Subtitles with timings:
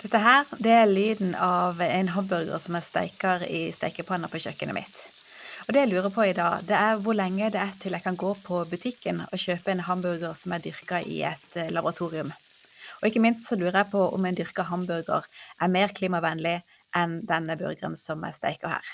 [0.00, 4.72] Dette her, det er lyden av en hamburger som jeg steker i stekepanna på kjøkkenet
[4.72, 4.94] mitt.
[5.66, 8.06] Og det jeg lurer på i dag, det er hvor lenge det er til jeg
[8.06, 12.32] kan gå på butikken og kjøpe en hamburger som er dyrka i et eh, laboratorium.
[13.02, 15.28] Og ikke minst så lurer jeg på om en dyrka hamburger
[15.60, 16.62] er mer klimavennlig
[16.96, 18.90] enn denne burgeren som jeg steker her.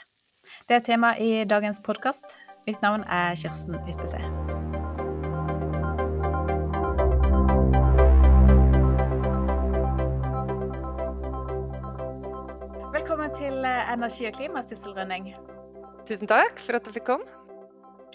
[0.67, 2.39] Det er tema i dagens podkast.
[2.67, 4.56] Mitt navn er Kirsten Ystese.
[13.37, 15.35] Til eh, Energi og klima, Sissel Rønning.
[16.09, 17.27] Tusen takk for at jeg fikk komme.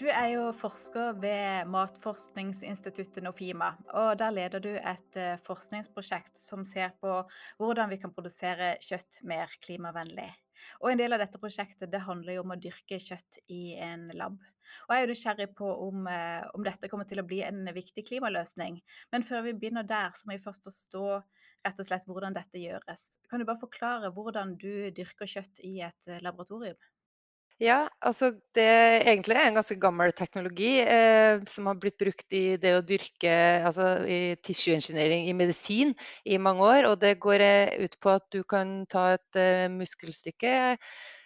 [0.00, 6.64] Du er jo forsker ved Matforskningsinstituttet Nofima, og der leder du et eh, forskningsprosjekt som
[6.66, 7.20] ser på
[7.60, 10.30] hvordan vi kan produsere kjøtt mer klimavennlig.
[10.82, 14.08] Og en del av dette prosjektet det handler jo om å dyrke kjøtt i en
[14.18, 14.40] lab.
[14.88, 17.62] Og jeg er jo nysgjerrig på om, eh, om dette kommer til å bli en
[17.70, 18.80] viktig klimaløsning.
[19.14, 21.06] Men før vi begynner der, så må vi først forstå
[21.66, 23.06] rett og slett hvordan dette gjøres.
[23.30, 26.78] Kan du bare forklare hvordan du dyrker kjøtt i et eh, laboratorium?
[27.62, 32.56] Ja, altså det er egentlig en ganske gammel teknologi eh, som har blitt brukt i
[32.58, 35.92] det å dyrke altså i tissue engineering i medisin
[36.24, 36.88] i mange år.
[36.90, 40.54] Og det går eh, ut på at du kan ta et eh, muskelstykke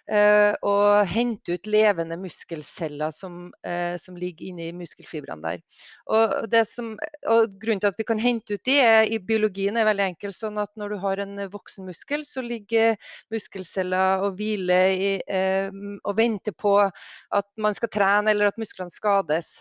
[0.07, 5.63] og hente ut levende muskelceller som, eh, som ligger inni muskelfibrene der.
[6.07, 6.93] Og, som,
[7.27, 10.35] og, Grunnen til at vi kan hente ut de er, i biologien er veldig enkel.
[10.37, 12.97] sånn at Når du har en voksen muskel, så ligger
[13.35, 15.71] muskelceller og hviler i, eh,
[16.05, 19.61] og venter på at man skal trene eller at musklene skades.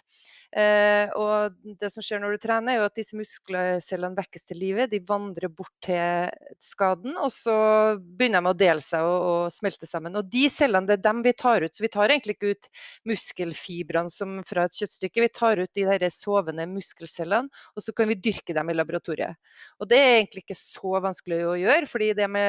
[0.55, 4.61] Eh, og det som skjer når du trener, er jo at disse muskelcellene vekkes til
[4.61, 4.85] live.
[4.87, 6.29] De vandrer bort til
[6.63, 7.55] skaden, og så
[7.99, 10.15] begynner de å dele seg og, og smelte sammen.
[10.15, 11.75] Og de cellene, det er dem vi tar ut.
[11.75, 12.69] Så vi tar egentlig ikke ut
[13.11, 15.25] muskelfibrene som fra et kjøttstykke.
[15.25, 19.35] Vi tar ut de der sovende muskelcellene, og så kan vi dyrke dem i laboratoriet.
[19.83, 22.45] Og det er egentlig ikke så vanskelig å gjøre, fordi de,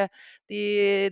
[0.52, 0.62] de,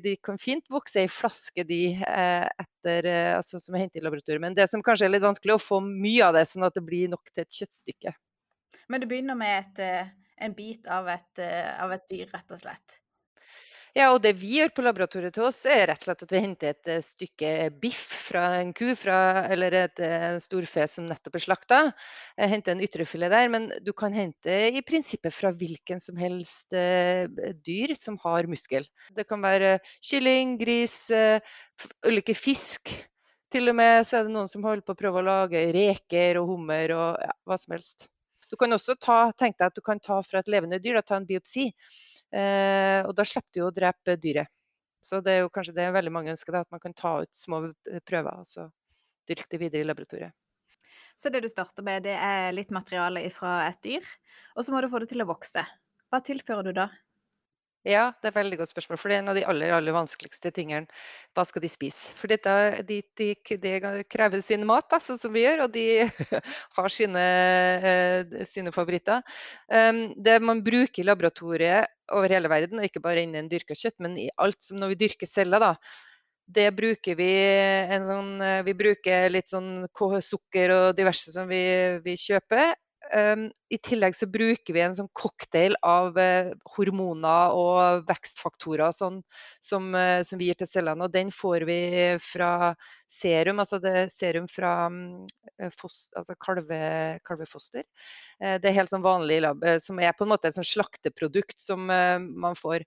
[0.04, 4.06] de kan fint vokse i flaske, de, eh, etter, eh, altså, som er hentet i
[4.06, 4.42] laboratoriet.
[4.46, 6.46] Men det som kanskje er litt vanskelig, å få mye av det.
[6.48, 8.14] sånn at det blir nok til et kjøttstykke.
[8.88, 10.12] Men det begynner med et, eh,
[10.44, 13.00] en bit av et, eh, av et dyr, rett og slett?
[13.94, 16.40] Ja, og det vi gjør på laboratoriet til oss, er rett og slett at vi
[16.42, 20.02] henter et eh, stykke biff fra en ku fra, eller et,
[20.42, 21.78] storfe som nettopp er slakta.
[22.36, 27.94] Henter en ytrefilet der, men du kan hente i prinsippet fra hvilken som helst dyr
[27.94, 28.82] som har muskel.
[29.14, 31.06] Det kan være kylling, gris,
[32.02, 32.90] ulike fisk.
[33.54, 36.40] Til og med så er det noen som holder på å prøve å lage reker
[36.40, 38.08] og hummer og ja, hva som helst.
[38.50, 41.04] Du kan også ta, tenk deg at du kan ta fra et levende dyr, da,
[41.06, 41.68] ta en biopsi.
[42.34, 44.50] Eh, og da slipper du å drepe dyret.
[45.04, 47.30] Så det er jo kanskje det veldig mange ønsker, da, at man kan ta ut
[47.38, 47.60] små
[48.08, 48.66] prøver og så
[49.28, 50.34] dyrke det videre i laboratoriet.
[51.14, 54.14] Så det du starter med, det er litt materiale fra et dyr,
[54.58, 55.62] og så må du få det til å vokse.
[56.10, 56.88] Hva tilfører du da?
[57.84, 58.98] Ja, det er et veldig godt spørsmål.
[59.00, 60.88] For det er en av de aller, aller vanskeligste tingene.
[61.36, 62.14] Hva skal de spise?
[62.16, 62.54] For dette,
[62.88, 63.28] de, de,
[63.60, 65.84] de krever sin mat, da, sånn som vi gjør, og de
[66.78, 67.24] har sine,
[67.90, 69.20] eh, sine favoritter.
[69.68, 73.98] Um, det man bruker i laboratoriet over hele verden, og ikke bare innen dyrka kjøtt,
[74.04, 75.74] men i alt som når vi dyrker celler, da,
[76.56, 77.28] det bruker vi
[77.96, 79.86] en sånn eh, Vi bruker litt sånn
[80.20, 81.62] sukker og diverse som vi,
[82.04, 82.74] vi kjøper.
[83.12, 89.18] Um, I tillegg så bruker vi en sånn cocktail av uh, hormoner og vekstfaktorer sånn,
[89.64, 91.04] som, uh, som, vi gir til cellene.
[91.04, 91.78] Og den får vi
[92.24, 92.72] fra
[93.10, 95.26] serum, altså det serum fra um,
[95.76, 96.80] fost, altså kalve,
[97.28, 97.84] kalvefoster.
[98.40, 101.86] Det er helt sånn vanlig lab, som er på en måte et sånn slakteprodukt som
[101.86, 102.82] man får.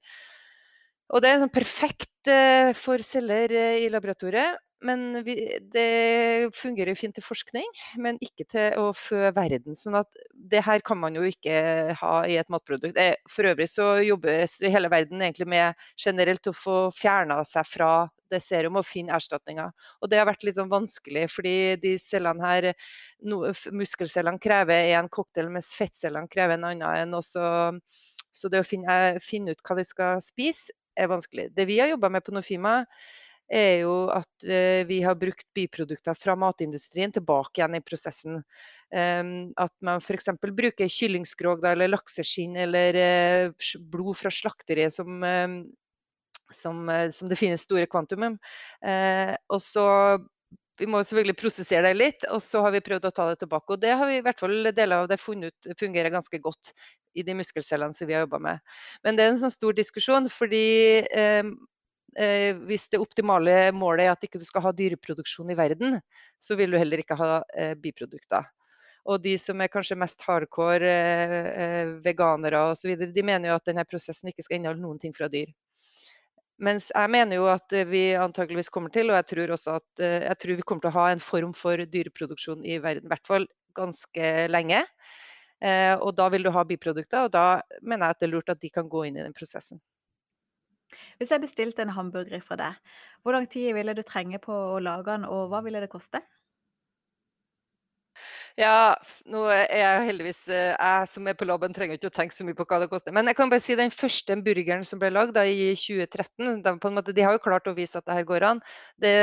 [1.15, 2.31] Og det er sånn perfekt
[2.75, 4.59] for celler i laboratoriet.
[4.85, 5.33] Men vi,
[5.73, 7.65] det fungerer fint til forskning,
[7.97, 9.73] men ikke til å fø verden.
[9.75, 10.19] sånn at
[10.51, 12.99] det her kan man jo ikke ha i et matprodukt.
[13.31, 17.91] For øvrig så jobbes hele verden egentlig med generelt å få fjerna seg fra
[18.29, 19.73] det serum og finne erstatninger.
[20.01, 22.71] Og det har vært litt sånn vanskelig, fordi de cellene her,
[23.25, 27.17] no, muskelcellene krever en cocktail, mens fettcellene krever en annen en.
[27.17, 27.47] Også,
[28.29, 31.51] så det å finne, finne ut hva de skal spise, er vanskelig.
[31.53, 32.83] Det vi har jobba med på Nofima,
[33.47, 38.41] er jo at eh, vi har brukt biprodukter fra matindustrien tilbake igjen i prosessen.
[38.87, 40.29] Um, at man f.eks.
[40.39, 45.57] bruker kyllingskrog eller lakseskinn eller uh, blod fra slakteriet som, uh,
[46.55, 48.27] som, uh, som, det finnes store kvantum.
[48.27, 49.87] og så
[50.77, 53.73] vi må selvfølgelig prosessere det litt, og så har vi prøvd å ta det tilbake.
[53.73, 56.71] Og det har vi i hvert fall deler av det funnet ut fungerer ganske godt
[57.17, 58.75] i de muskelcellene som vi har jobba med.
[59.05, 61.49] Men det er en sånn stor diskusjon, fordi eh,
[62.17, 65.99] hvis det optimale målet er at ikke du skal ha dyreproduksjon i verden,
[66.41, 68.47] så vil du heller ikke ha eh, biprodukter.
[69.07, 73.69] Og de som er kanskje mest hardcore eh, eh, veganere osv., de mener jo at
[73.69, 75.53] denne prosessen ikke skal inneholde noen ting fra dyr.
[76.63, 80.03] Mens jeg mener jo at eh, vi antakeligvis kommer til, og jeg tror også at
[80.03, 83.13] eh, jeg tror vi kommer til å ha en form for dyreproduksjon i verden, i
[83.13, 83.47] hvert fall
[83.77, 84.81] ganske lenge.
[85.63, 88.51] Eh, og da vil du ha biprodukter, og da mener jeg at det er lurt
[88.53, 89.79] at de kan gå inn i den prosessen.
[91.19, 94.81] Hvis jeg bestilte en hamburger fra deg, hvor lang tid ville du trenge på å
[94.83, 96.21] lage den, og hva ville det koste?
[98.57, 98.95] Ja,
[99.29, 102.45] nå er jeg heldigvis eh, jeg som er på laben trenger ikke å tenke så
[102.47, 103.13] mye på hva det koster.
[103.13, 107.13] Men jeg kan bare si den første burgeren som ble lagd i 2013, de, måte,
[107.13, 108.63] de har jo klart å vise at det her går an.
[108.97, 109.13] Det,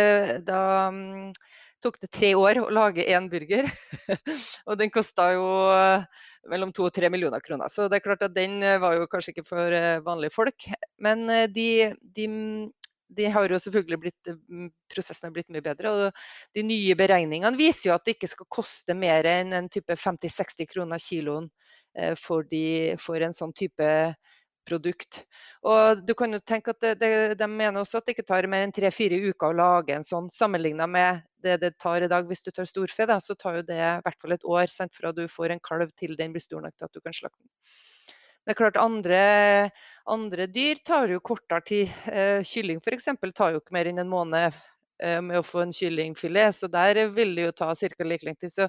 [0.46, 0.60] da
[0.94, 1.32] mm,
[1.84, 3.68] tok det tre år å lage én burger,
[4.68, 5.44] og den kosta jo
[5.74, 6.06] eh,
[6.50, 7.72] mellom to og tre millioner kroner.
[7.72, 9.76] Så det er klart at den eh, var jo kanskje ikke for
[10.06, 10.68] vanlige folk.
[11.04, 11.68] Men de,
[12.16, 12.28] de
[13.16, 15.90] de har jo selvfølgelig blitt, mm, prosessen har blitt mye bedre.
[15.90, 19.96] og De nye beregningene viser jo at det ikke skal koste mer enn en type
[20.00, 21.50] 50-60 kroner kiloen
[21.98, 23.90] eh, for, de, for, en sånn type
[24.64, 25.24] produkt.
[25.68, 28.48] Og du kan jo tenke at det, det, De mener også at det ikke tar
[28.48, 32.26] mer enn tre-fire uker å lage en sånn, sammenlignet med det det tar i dag.
[32.28, 34.94] Hvis du tar storfe, da, så tar jo det i hvert fall et år sant,
[34.94, 37.40] fra du får en kalv til den blir stor nok til at du kan slakte
[37.42, 37.52] den.
[38.44, 39.20] Det er klart andre,
[40.10, 41.92] andre dyr tar jo kortere tid.
[42.12, 43.08] Eh, kylling f.eks.
[43.32, 44.58] tar jo ikke mer enn en måned
[45.00, 48.04] eh, med å få en kyllingfilet, så der vil det jo ta ca.
[48.04, 48.52] like lang tid.
[48.52, 48.68] Så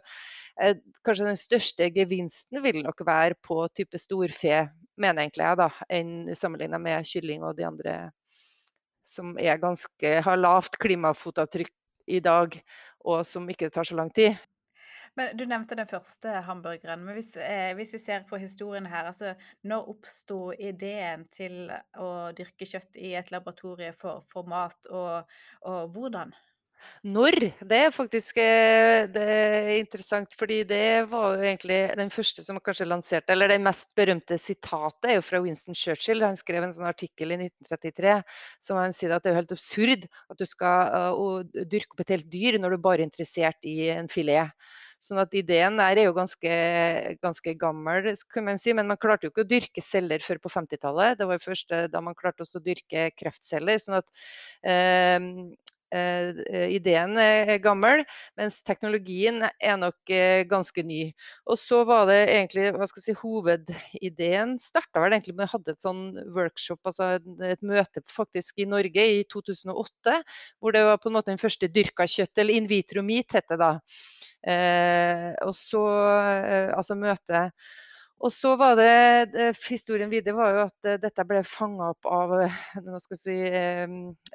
[0.64, 4.64] eh, kanskje den største gevinsten vil nok være på type storfe,
[4.96, 7.98] mener egentlig jeg, da, enn sammenligna med kylling og de andre
[9.06, 11.74] som ganske, har lavt klimafotavtrykk
[12.08, 12.58] i dag,
[13.06, 14.36] og som ikke tar så lang tid.
[15.16, 17.04] Men du nevnte den første hamburgeren.
[17.06, 22.10] Men hvis, eh, hvis vi ser på historien her, altså når oppsto ideen til å
[22.36, 25.32] dyrke kjøtt i et laboratorie for, for mat, og,
[25.64, 26.36] og hvordan?
[27.06, 27.38] Når,
[27.70, 32.60] det er faktisk eh, det er interessant, fordi det var jo egentlig den første som
[32.64, 36.24] kanskje lanserte Eller det mest berømte sitatet er jo fra Winston Churchill.
[36.26, 38.16] Han skrev en sånn artikkel i 1933
[38.64, 42.16] som han sier at det er helt absurd at du skal uh, dyrke opp et
[42.18, 44.54] helt dyr når du bare er interessert i en filet.
[45.06, 46.54] Sånn at ideen der er jo ganske,
[47.22, 48.74] ganske gammel, kan man si.
[48.74, 51.20] Men man klarte jo ikke å dyrke celler før på 50-tallet.
[51.20, 53.78] Det var jo først da man klarte også å dyrke kreftceller.
[53.84, 54.10] sånn at
[54.66, 55.20] Eh,
[56.76, 58.04] ideen er gammel,
[58.40, 61.02] mens teknologien er nok eh, ganske ny.
[61.50, 65.54] Og så var det egentlig hva skal jeg si, Hovedideen starta vel egentlig med å
[65.56, 66.04] hadde et sånn
[66.36, 67.16] workshop, altså
[67.48, 70.20] et møte faktisk i Norge i 2008,
[70.60, 73.50] hvor det var på en måte den første dyrka kjøtt, eller in vitro meat, het
[73.52, 73.74] det da.
[74.46, 75.84] Eh, og så,
[76.46, 77.48] eh, altså møte
[78.24, 78.86] og så var det,
[79.36, 83.18] eh, Historien videre var jo at eh, dette ble fanga opp av eh, nå skal
[83.18, 83.36] jeg si,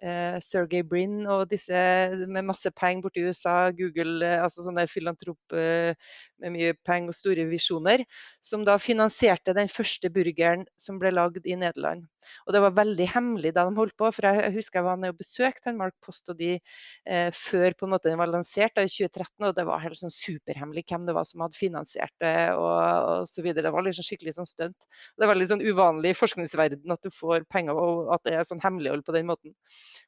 [0.04, 1.80] eh, Sergey Brin og disse
[2.28, 5.96] med masse penger borti USA, Google, altså sånne filantrop eh,
[6.42, 8.04] med mye penger og store visjoner,
[8.44, 12.04] som da finansierte den første burgeren som ble lagd i Nederland.
[12.46, 15.14] Og det var veldig hemmelig da de holdt på, for jeg husker jeg var nede
[15.14, 18.84] og besøkte Mark Post og de eh, før på en måte den var lansert da,
[18.86, 22.34] i 2013, og det var helt sånn superhemmelig hvem det var som hadde finansiert det
[22.56, 23.66] og, og så videre.
[23.68, 24.88] Det var liksom skikkelig sånn stunt.
[25.16, 28.48] Det er veldig sånn uvanlig i forskningsverdenen at du får penger og at det er
[28.48, 29.56] sånn hemmelighold på den måten.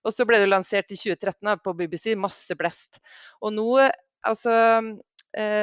[0.06, 3.02] Og så ble det lansert i 2013 da, på BBC, masse blest.
[3.42, 3.68] Og nå
[4.22, 4.52] altså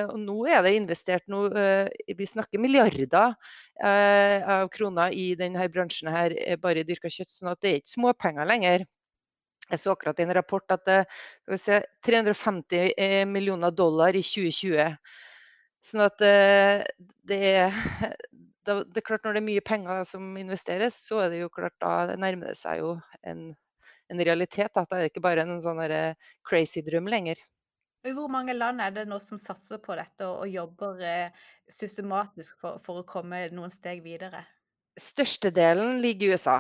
[0.10, 3.36] og nå er det investert noe, eh, Vi snakker milliarder
[3.84, 7.30] eh, av kroner i denne bransjen her, bare i dyrka kjøtt.
[7.30, 8.86] sånn at det er ikke småpenger lenger.
[9.70, 11.04] Jeg så akkurat i en rapport at det
[11.70, 14.98] er 350 millioner dollar i 2020.
[15.86, 17.78] Sånn at det er,
[18.66, 21.78] det er klart Når det er mye penger som investeres, så er det jo klart
[21.78, 23.54] da nærmer det seg jo en,
[24.10, 24.74] en realitet.
[24.74, 24.88] Da.
[24.90, 25.86] det ikke bare en sånn
[26.42, 27.38] crazy drøm lenger.
[28.08, 32.62] I hvor mange land er det nå som satser på dette og jobber, eh, systematisk
[32.62, 34.46] for for å komme noen steg videre?
[35.00, 36.56] Størstedelen ligger i USA.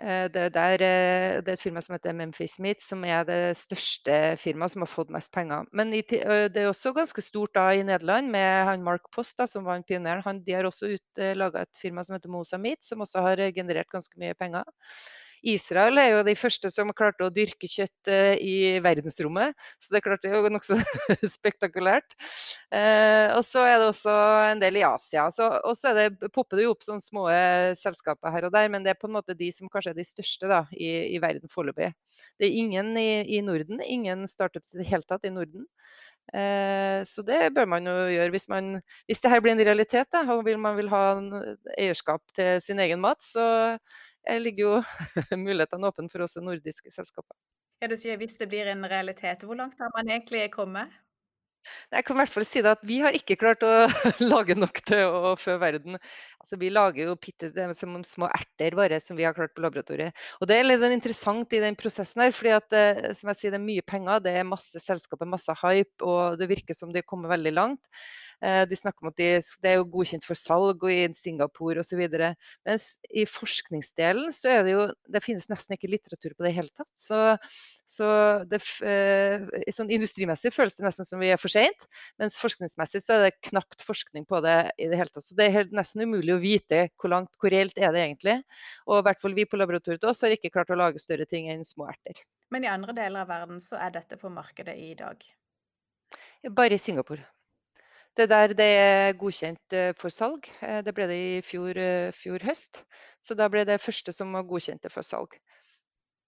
[0.00, 3.56] Eh, det, der, eh, det er et firma som heter Memphis Meat, som er det
[3.58, 5.66] største firmaet som har fått mest penger.
[5.72, 9.46] Men i, det er også ganske stort da i Nederland, med han Mark Post, da,
[9.46, 10.22] som var en pioner.
[10.26, 10.96] Han, de har også
[11.38, 14.66] laga et firma som heter Mosa Meat, som også har generert ganske mye penger.
[15.42, 20.30] Israel er jo de første som klarte å dyrke kjøtt i verdensrommet, så det klarte
[20.30, 20.78] jo nokså
[21.36, 22.14] spektakulært.
[22.72, 24.14] Eh, og så er det også
[24.52, 25.26] en del i Asia.
[25.66, 25.92] Og så
[26.32, 29.10] popper det jo opp sånne små eh, selskaper her og der, men det er på
[29.10, 31.92] en måte de som kanskje er de største da, i, i verden foreløpig.
[32.40, 35.66] Det er ingen i, i, Norden, ingen startups i det hele tatt i Norden.
[36.32, 38.76] Eh, så det bør man jo gjøre hvis, man,
[39.10, 41.04] hvis det her blir en realitet da, og man vil ha
[41.76, 43.22] eierskap til sin egen mat.
[43.26, 43.44] så
[44.42, 44.74] ligger jo
[45.46, 47.36] mulighetene åpne for oss nordiske selskaper.
[47.82, 49.42] Ja, du sier hvis det blir en realitet.
[49.42, 50.92] Hvor langt har man egentlig kommet?
[51.92, 53.70] Jeg kan i hvert fall si det at vi har ikke klart å
[54.32, 55.98] lage nok til å fø verden.
[56.42, 59.64] Altså, vi lager jo pitte, det som små erter bare som vi har klart på
[59.64, 60.16] laboratoriet.
[60.40, 63.38] Og det er litt sånn interessant i den prosessen her, fordi at eh, som jeg
[63.38, 66.94] sier, det er mye penger, det er masse selskaper, masse hype, og det virker som
[66.94, 68.04] de kommer veldig langt.
[68.42, 69.28] Eh, De snakker om at de,
[69.62, 72.02] det er jo godkjent for salg og i Singapore osv.
[72.66, 76.56] Mens i forskningsdelen så er det jo Det finnes nesten ikke litteratur på det i
[76.56, 76.90] hele tatt.
[76.98, 77.20] Så,
[77.88, 78.08] så
[78.48, 81.86] det, eh, sånn industrimessig føles det nesten som vi er for seint.
[82.20, 85.26] Mens forskningsmessig så er det knapt forskning på det i det hele tatt.
[85.26, 88.40] Så det er helt, nesten umulig å vite hvor langt, hvor reelt er det egentlig.
[88.88, 91.50] Og i hvert fall vi på laboratoriet også har ikke klart å lage større ting
[91.52, 92.18] enn små erter.
[92.52, 95.22] Men i andre deler av verden så er dette på markedet i dag.
[96.52, 97.24] Bare i Singapore.
[98.16, 100.48] Det der det er godkjent eh, for salg.
[100.60, 102.82] Eh, Det ble det i fjor, eh, fjor høst.
[103.24, 105.38] Så da ble det første som var godkjent for salg.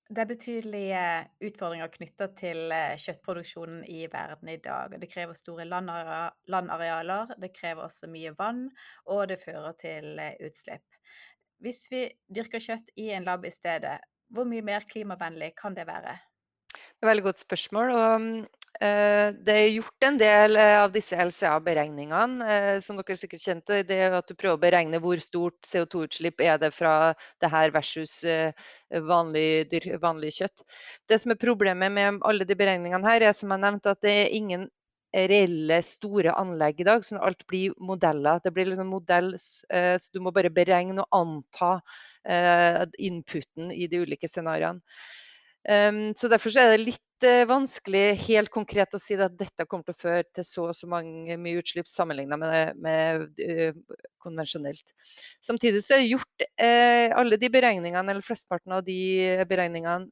[0.09, 1.03] Det er betydelige
[1.49, 4.93] utfordringer knytta til kjøttproduksjonen i verden i dag.
[5.01, 8.67] Det krever store landarealer, det krever også mye vann,
[9.09, 11.01] og det fører til utslipp.
[11.65, 12.05] Hvis vi
[12.37, 13.97] dyrker kjøtt i en lab i stedet,
[14.29, 16.19] hvor mye mer klimavennlig kan det være?
[16.75, 17.91] Det er et veldig godt spørsmål.
[17.91, 18.47] Og, mm,
[18.81, 22.49] det er gjort en del eh, av disse LCA-beregningene.
[22.51, 26.43] Eh, som dere sikkert kjente, det er at du prøver å beregne hvor stort CO2-utslipp
[26.43, 28.51] er det fra det her versus eh,
[29.09, 30.65] vanlig, dyr, vanlig kjøtt.
[31.09, 34.17] Det som er problemet med alle de beregningene her, er som jeg nevnte, at det
[34.25, 34.69] er ingen
[35.15, 38.41] reelle store anlegg i dag, så alt blir modeller.
[38.43, 39.35] Det blir liksom modell,
[39.71, 41.77] eh, så du må bare beregne og anta
[42.27, 44.83] eh, inputen i de ulike scenarioene.
[45.65, 47.14] Um, så Derfor så er det litt eh,
[47.49, 50.89] vanskelig helt konkret å si at dette kommer til å føre til så og så
[50.91, 53.77] mange mye utslipp sammenlignet med, med eh,
[54.19, 54.83] konvensjonelt.
[55.45, 58.99] Samtidig så er det gjort eh, alle de beregningene, eller flesteparten av de
[59.49, 60.11] beregningene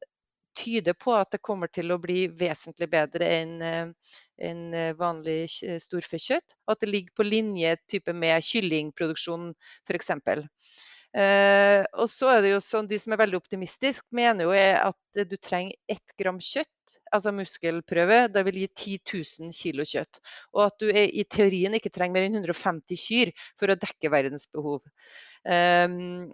[0.57, 5.79] tyder på at det kommer til å bli vesentlig bedre enn eh, eh, vanlig kj-
[5.81, 6.57] storfekjøtt.
[6.69, 7.75] At det ligger på linje
[8.13, 9.53] med kyllingproduksjon
[9.87, 10.11] f.eks.
[11.13, 15.19] Eh, og så er det jo sånn, De som er veldig optimistiske, mener jo at
[15.19, 18.23] eh, du trenger ett gram kjøtt, altså muskelprøve.
[18.33, 18.97] Det vil gi 10
[19.45, 20.21] 000 kilo kjøtt.
[20.55, 24.13] Og at du er, i teorien ikke trenger mer enn 150 kyr for å dekke
[24.13, 24.81] verdens behov.
[25.45, 26.33] Um,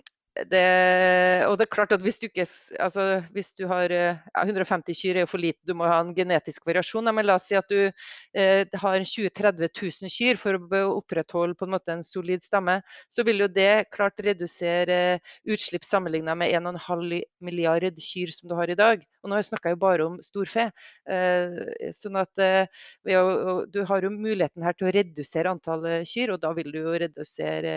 [0.49, 2.45] det, og det er klart at hvis du ikke
[2.79, 5.99] altså hvis du har eh, ja, 150 kyr er jo for lite, du må ha
[6.03, 7.09] en genetisk variasjon.
[7.15, 9.69] Men la oss si at du eh, har 20 000-30
[10.05, 12.79] 000 kyr for å opprettholde på en måte en solid stamme.
[13.11, 15.19] Så vil jo det klart redusere
[15.49, 17.05] utslipp sammenlignet med 1,5
[17.45, 19.05] milliard kyr som du har i dag.
[19.23, 20.69] Og nå snakker jeg jo bare om storfe.
[21.09, 26.43] Eh, sånn at eh, du har jo muligheten her til å redusere antallet kyr, og
[26.43, 27.75] da vil du jo redusere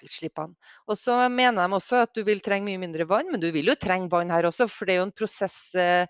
[0.00, 0.56] klimautslippene.
[0.88, 3.70] Og så mener de også at du vil trenge mye mindre vann, men du vil
[3.70, 6.06] jo trenge vann her også, for det er jo en prosess eh,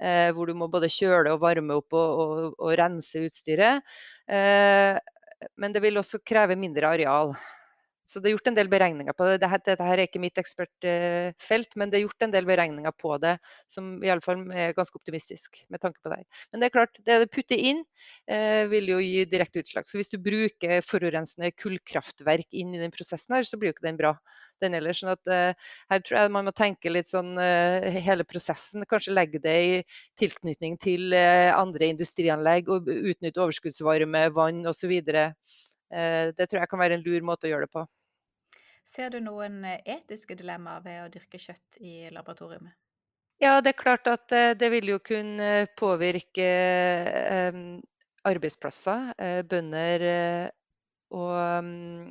[0.00, 3.82] eh, hvor du må både kjøle og varme opp og, og, og rense utstyret.
[4.28, 4.98] Eh,
[5.56, 7.34] men det vil også kreve mindre areal.
[8.06, 9.36] Så det er gjort en del beregninger på det.
[9.42, 13.16] Dette, dette her er ikke mitt ekspertfelt, men det er gjort en del beregninger på
[13.22, 13.36] det
[13.70, 16.22] som i alle fall er ganske optimistisk med tanke på det.
[16.50, 17.82] Men det er klart, det du putter inn
[18.30, 19.86] eh, vil jo gi direkte utslag.
[19.86, 23.88] Så hvis du bruker forurensende kullkraftverk inn i den prosessen her, så blir jo ikke
[23.90, 24.14] den bra.
[24.60, 28.26] Den heller, sånn at eh, her tror jeg man må tenke litt sånn eh, hele
[28.28, 28.84] prosessen.
[28.88, 29.78] Kanskje legge det i
[30.20, 34.98] tilknytning til eh, andre industrianlegg og utnytte overskuddsvarme, vann osv.
[35.90, 37.86] Eh, det tror jeg kan være en lur måte å gjøre det på.
[38.86, 42.72] Ser du noen eh, etiske dilemmaer ved å dyrke kjøtt i laboratoriet?
[43.40, 47.60] Ja, det er klart at eh, det vil jo kunne påvirke eh,
[48.28, 49.14] arbeidsplasser,
[49.48, 50.02] bønder
[51.16, 52.10] og mm,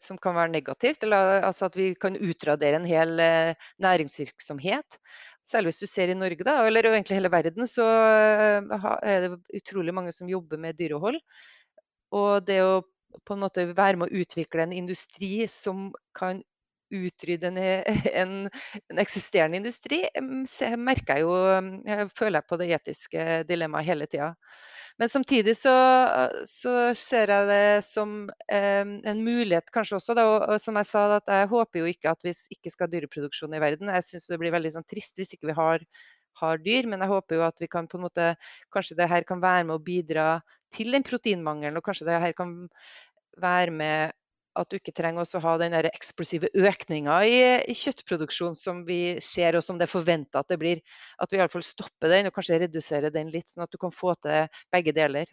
[0.00, 1.04] som kan være negativt.
[1.04, 3.12] Eller altså at vi kan utradere en hel
[3.84, 4.96] næringsvirksomhet.
[5.44, 9.92] Særlig hvis du ser i Norge, da, eller egentlig hele verden, så er det utrolig
[9.92, 11.20] mange som jobber med dyrehold.
[12.16, 12.80] Og det å
[13.24, 16.42] på en måte være med å utvikle en industri som kan
[16.94, 17.58] utrydde en,
[18.22, 18.34] en,
[18.90, 20.04] en eksisterende industri,
[20.78, 21.36] merker jeg jo
[21.86, 24.34] Jeg føler jeg på det etiske dilemmaet hele tida.
[24.96, 25.74] Men samtidig så,
[26.48, 28.14] så ser jeg det som
[28.48, 31.90] eh, en mulighet kanskje også, da, og, og som jeg sa, at jeg håper jo
[31.90, 33.92] ikke at vi ikke skal ha dyreproduksjon i verden.
[33.92, 35.84] Jeg syns det blir veldig sånn trist hvis ikke vi har,
[36.40, 38.30] har dyr, men jeg håper jo at vi kan på en måte
[38.72, 40.26] Kanskje det her kan være med å bidra
[40.74, 42.56] til den proteinmangelen, og kanskje det her kan
[43.42, 44.14] være med
[44.56, 47.38] at du ikke trenger også ha den eksplosive økninga i,
[47.68, 50.82] i kjøttproduksjon som vi ser, og som det er forventa at det blir.
[51.20, 54.16] At vi iallfall stopper den, og kanskje reduserer den litt, sånn at du kan få
[54.24, 55.30] til begge deler.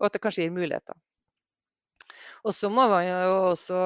[0.00, 0.98] Og at det kanskje gir muligheter.
[2.44, 3.76] Og så må man jo også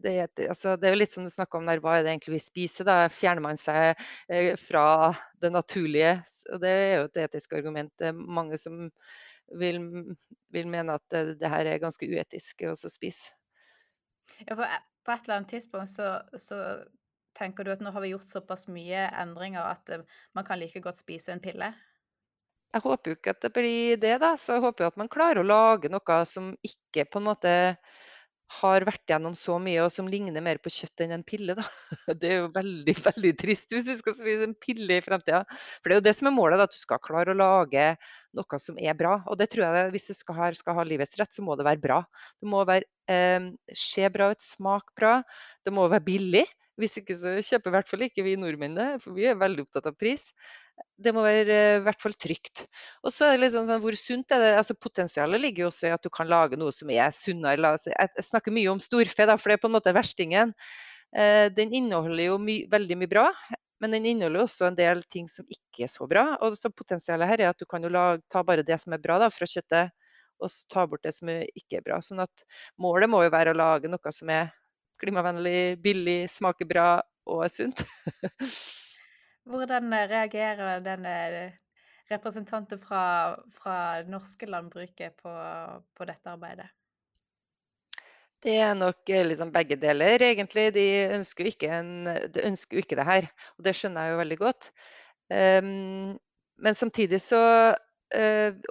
[0.00, 0.14] Det,
[0.48, 2.44] altså, det er jo litt som du snakka om der, hva er det egentlig vi
[2.46, 2.88] spiser?
[2.88, 3.98] Da fjerner man seg
[4.32, 6.14] eh, fra det naturlige.
[6.54, 7.92] Og det er jo et etisk argument.
[8.00, 8.86] Det er mange som
[9.60, 9.80] vil
[10.52, 13.32] vil mene at det det her er ganske uetisk å spise.
[14.46, 14.64] Ja, for
[15.04, 16.58] på et eller annet tidspunkt så så
[17.38, 20.02] tenker du at nå har vi gjort såpass mye endringer at, eh,
[20.34, 21.72] man kan like godt spise en pille?
[22.74, 24.34] Jeg håper jo ikke at det blir det, da.
[24.36, 27.52] Så jeg håper jo at man klarer å lage noe som ikke på en måte
[28.58, 31.64] har vært gjennom så mye, og som ligner mer på kjøtt enn en pille, da.
[32.20, 35.42] Det er jo veldig, veldig trist hvis vi skal spise en pille i fremtida.
[35.78, 37.90] For det er jo det som er målet, da, at du skal klare å lage
[38.38, 39.18] noe som er bra.
[39.28, 41.68] Og det tror jeg hvis det skal, ha, skal ha livets rett, så må det
[41.68, 42.00] være bra.
[42.40, 45.18] Det må være, eh, se bra ut, smake bra.
[45.66, 46.46] Det må være billig.
[46.78, 49.64] Hvis ikke så kjøper i hvert fall ikke vi nordmenn det, for vi er veldig
[49.66, 50.28] opptatt av pris.
[50.98, 52.64] Det må være eh, i hvert fall trygt.
[53.06, 54.50] Og så er det liksom sånn, hvor sunt er det?
[54.58, 57.74] Altså Potensialet ligger jo også i at du kan lage noe som er sunnere.
[57.86, 60.54] Jeg snakker mye om storfe, da, for det er på en måte verstingen.
[61.16, 63.28] Eh, den inneholder jo my veldig mye bra,
[63.80, 66.26] men den inneholder også en del ting som ikke er så bra.
[66.44, 69.02] Og så potensialet her er at du kan jo lage, ta bare det som er
[69.02, 69.94] bra da, fra kjøttet,
[70.38, 72.02] og ta bort det som ikke er bra.
[72.04, 72.44] Sånn at
[72.82, 74.50] målet må jo være å lage noe som er
[74.98, 76.88] klimavennlig, billig, smaker bra
[77.30, 77.84] og er sunt.
[79.48, 81.14] Hvordan eh, reagerer denne
[82.08, 83.02] representanten representanter fra
[83.52, 83.76] fra
[84.08, 85.32] norske landbruket på
[85.96, 86.68] på dette arbeidet?
[88.44, 90.70] Det er nok eh, liksom begge deler, egentlig.
[90.74, 90.86] De
[91.16, 91.82] ønsker jo ikke,
[92.34, 92.44] de
[92.82, 93.28] ikke det her,
[93.58, 94.70] og det skjønner jeg jo veldig godt.
[95.28, 96.14] Um,
[96.58, 97.40] men samtidig så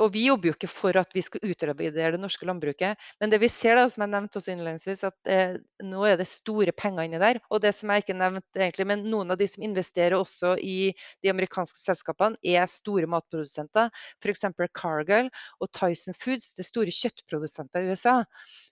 [0.01, 2.97] Og vi jobber jo ikke for at vi skal utradere det norske landbruket.
[3.21, 6.27] Men det vi ser, da, som jeg nevnte også innledningsvis, at uh, nå er det
[6.29, 7.39] store penger inni der.
[7.53, 10.91] Og det som jeg ikke nevnte egentlig, men noen av de som investerer også i
[11.23, 13.91] de amerikanske selskapene, er store matprodusenter.
[14.23, 14.45] F.eks.
[14.77, 15.29] Cargill
[15.61, 18.19] og Tyson Foods, det store kjøttprodusenter i USA,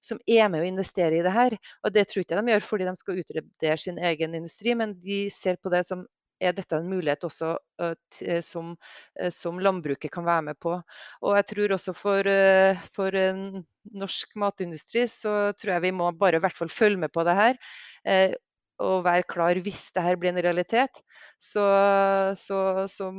[0.04, 1.58] som er med å investere i det her.
[1.86, 5.26] Og det tror ikke de gjør fordi de skal utradere sin egen industri, men de
[5.34, 6.06] ser på det som
[6.40, 7.54] er dette en mulighet også
[8.44, 8.74] som,
[9.32, 10.74] som, landbruket kan være med på.
[11.24, 12.32] Og jeg tror også for,
[12.96, 13.20] for
[13.96, 17.38] norsk matindustri så tror jeg vi må bare i hvert fall følge med på det
[17.40, 18.36] her
[18.84, 21.02] og være klar hvis det her blir en realitet,
[21.40, 21.66] så,
[22.40, 22.60] så,
[22.92, 23.12] så,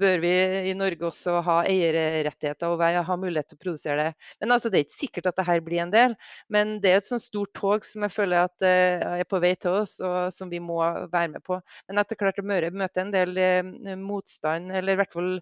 [0.00, 0.30] bør vi
[0.70, 4.28] i Norge også ha eierrettigheter og ha mulighet til å produsere det.
[4.40, 6.14] Men altså, Det er ikke sikkert at det her blir en del,
[6.48, 9.52] men det er et sånt stort tog som jeg føler at uh, er på vei
[9.60, 10.78] til oss, og som vi må
[11.12, 11.60] være med på.
[11.90, 15.34] Men etter hvert å møte en del uh, motstand, eller i hvert fall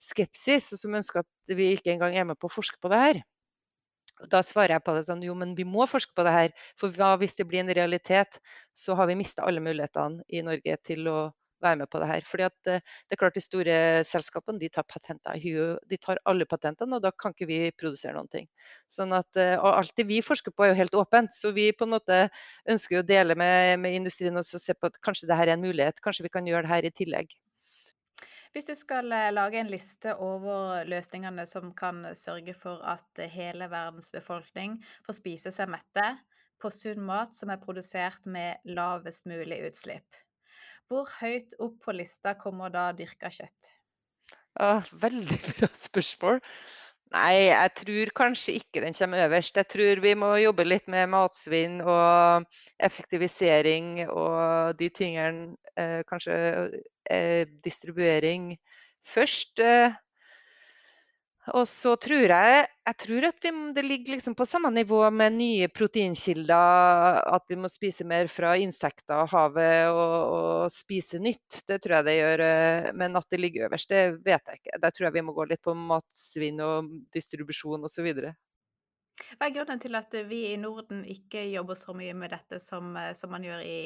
[0.00, 3.26] skepsis, som ønsker at vi ikke engang er med på å forske på det her.
[4.32, 6.54] Da svarer jeg på det sånn, jo, men vi må forske på det her.
[6.80, 8.40] For hva hvis det blir en realitet,
[8.74, 11.18] så har vi mista alle mulighetene i Norge til å
[11.62, 12.26] være med på det her.
[12.26, 13.76] Fordi at eh, det er klart De store
[14.06, 15.40] selskapene de tar patenter.
[15.90, 18.48] De tar alle patentene, og da kan ikke vi produsere noen ting.
[18.90, 21.70] Sånn at, eh, og Alt det vi forsker på er jo helt åpent, så vi
[21.72, 22.22] på en måte
[22.68, 25.66] ønsker å dele med, med industrien og se på at kanskje det her er en
[25.66, 26.02] mulighet.
[26.04, 27.38] Kanskje vi kan gjøre det her i tillegg.
[28.54, 33.30] Hvis du skal eh, lage en liste over løsningene som kan sørge for at eh,
[33.32, 36.06] hele verdens befolkning får spise seg mette
[36.58, 40.22] på sunn mat som er produsert med lavest mulig utslipp,
[40.90, 43.74] hvor høyt opp på lista kommer da dyrka kjøtt?
[44.58, 46.40] Ah, veldig bra spørsmål.
[47.08, 49.56] Nei, jeg tror kanskje ikke den kommer øverst.
[49.56, 52.44] Jeg tror vi må jobbe litt med matsvinn og
[52.84, 55.56] effektivisering og de tingene.
[55.78, 56.36] Eh, kanskje
[57.10, 58.50] eh, distribuering
[59.06, 59.62] først.
[59.64, 59.96] Eh,
[61.54, 65.34] og så tror jeg jeg tror at vi, det ligger liksom på samme nivå med
[65.36, 67.18] nye proteinkilder.
[67.36, 71.60] At vi må spise mer fra insekter og havet og, og spise nytt.
[71.68, 72.44] Det tror jeg det gjør.
[72.46, 74.80] eh, Men at det ligger øverst, det vet jeg ikke.
[74.80, 78.08] Der tror jeg vi må gå litt på matsvinn og distribusjon osv.
[79.36, 82.94] Hva er grunnen til at vi i Norden ikke jobber så mye med dette som,
[82.96, 83.80] eh, som man gjør i,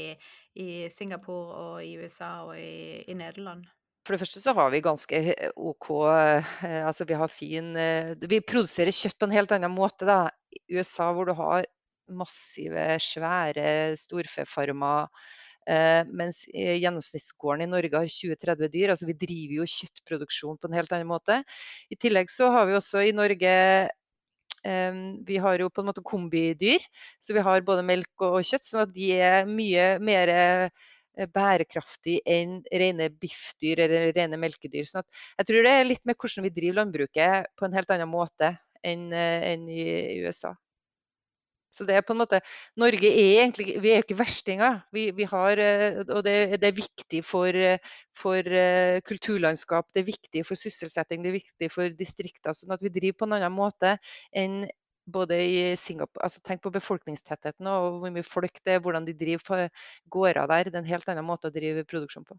[0.55, 3.66] i Singapore og i USA og i, i Nederland?
[4.03, 5.19] For det første så har vi ganske
[5.55, 10.09] OK eh, altså vi har fin eh, Vi produserer kjøtt på en helt annen måte,
[10.09, 10.27] da.
[10.53, 11.69] I USA hvor du har
[12.12, 15.07] massive, svære storfefarmer,
[15.71, 18.93] eh, mens gjennomsnittsgården i Norge har 20-30 dyr.
[18.93, 21.38] Altså vi driver jo kjøttproduksjon på en helt annen måte.
[21.88, 23.53] I tillegg så har vi også i Norge
[24.67, 24.99] eh,
[25.31, 26.83] vi har jo på en måte kombidyr,
[27.23, 28.67] så vi har både melk og, og kjøtt.
[28.67, 30.91] sånn at de er mye mer Eh,
[31.35, 34.88] bærekraftig enn rene biffdyr eller rene melkedyr.
[34.88, 35.03] Så
[35.38, 38.55] jeg tror det er litt med hvordan vi driver landbruket på en helt annen måte
[38.83, 39.87] enn, eh, enn i
[40.25, 40.55] USA.
[41.72, 42.42] Så det er på en måte,
[42.77, 44.83] Norge er egentlig vi er ikke verstinger.
[44.92, 47.57] Vi, vi har, eh, og det, det, er viktig for,
[48.12, 48.53] for,
[49.09, 52.53] kulturlandskap, det er viktig for sysselsetting, det er viktig for distrikter.
[52.57, 53.96] sånn at vi driver på en annen måte
[54.37, 54.66] enn
[55.07, 59.17] både i Singapore altså Tenk på befolkningstettheten og hvor mye folk det er, hvordan de
[59.19, 59.69] driver
[60.11, 60.71] gårder der.
[60.71, 62.38] Det er en helt annen måte å drive produksjon på.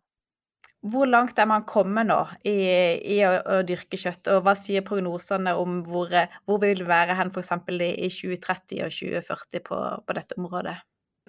[0.94, 2.56] Hvor langt er man kommet nå i
[3.16, 6.12] i å å dyrke kjøtt, og hva sier prognosene om hvor
[6.44, 7.54] hvor vi vil være hen f.eks.
[7.72, 10.76] i i 2030 og 2040 på på dette området?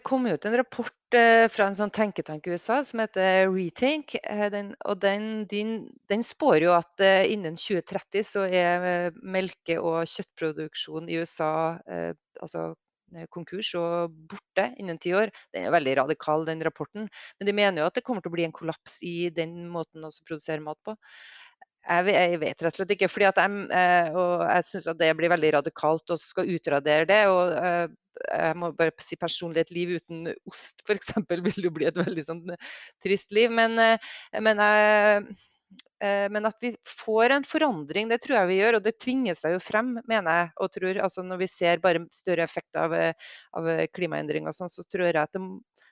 [0.04, 4.12] Kom ut en rapport eh, fra en sånn tenketank i USA som heter Rethink.
[4.20, 5.78] Eh, den, og den, din,
[6.12, 11.54] den spår jo at eh, innen 2030 så er melke- og kjøttproduksjon i USA
[12.42, 12.74] altså
[13.30, 15.32] konkurs og borte innen ti år.
[15.54, 17.08] Den er veldig radikal, den rapporten.
[17.38, 20.04] Men de mener jo at det kommer til å bli en kollaps i den måten
[20.04, 20.96] å produsere mat på.
[21.84, 25.50] Jeg vet rett og slett ikke, fordi jeg eh, og jeg syns det blir veldig
[25.58, 27.18] radikalt å skal utradere det.
[27.28, 27.88] Og eh,
[28.24, 31.12] jeg må bare si personlig, et liv uten ost f.eks.
[31.48, 32.70] vil jo bli et veldig sånn eh,
[33.04, 33.52] trist liv.
[33.52, 34.64] Men, men,
[36.32, 36.72] men, at vi
[37.04, 38.80] får en forandring, det tror jeg vi gjør.
[38.80, 41.04] Og det tvinger seg jo frem, mener jeg og tror.
[41.04, 42.96] Altså når vi ser bare større effekter av,
[43.60, 45.44] av klimaendringer sånn, så tror jeg at det,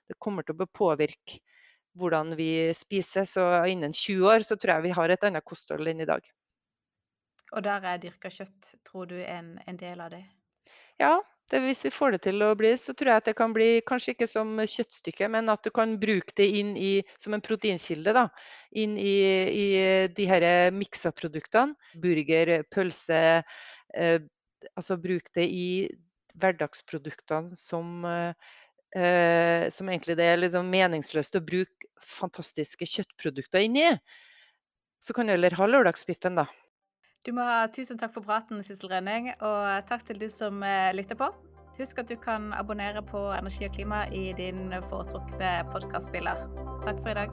[0.09, 1.43] det kommer til å påvirke
[1.99, 3.27] hvordan vi spiser.
[3.29, 6.25] Så innen 20 år så tror jeg vi har et annet kosthold enn i dag.
[7.53, 10.23] Og der er dyrka kjøtt, tror du, en, en del av det?
[11.01, 11.19] Ja,
[11.51, 13.83] det, hvis vi får det til å bli, så tror jeg at det kan bli
[13.89, 18.15] kanskje ikke som kjøttstykke, men at du kan bruke det inn i, som en proteinkilde.
[18.17, 18.29] da,
[18.81, 19.17] Inn i,
[19.53, 19.67] i
[20.17, 21.77] de her miksa produktene.
[22.01, 23.21] Burger, pølse.
[23.93, 24.19] Eh,
[24.73, 25.69] altså bruk det i
[26.41, 28.53] hverdagsproduktene som eh,
[28.97, 33.89] eh, som egentlig det er liksom meningsløst å bruke fantastiske kjøttprodukter inni.
[35.03, 36.47] Så kan du heller ha lørdagsbiffen, da.
[37.23, 40.91] Du må ha tusen takk for praten, Sissel Rønning, og takk til du som eh,
[40.95, 41.31] lytter på.
[41.79, 46.37] Husk at du kan abonnere på Energi og klima i din foretrukne podkastspiller.
[46.85, 47.31] Takk for i dag.